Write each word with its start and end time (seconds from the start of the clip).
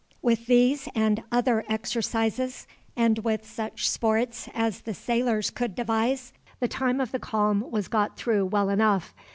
With 0.23 0.47
these 0.47 0.87
and 0.95 1.21
other 1.31 1.63
exercises, 1.69 2.65
and 2.95 3.19
with 3.19 3.47
such 3.47 3.87
sports 3.87 4.49
as 4.55 4.81
the 4.81 4.95
sailors 4.95 5.51
could 5.51 5.75
devise, 5.75 6.33
the 6.59 6.67
time 6.67 6.99
of 6.99 7.11
the 7.11 7.19
calm 7.19 7.69
was 7.69 7.87
got 7.87 8.17
through 8.17 8.47
well 8.47 8.69
enough. 8.69 9.13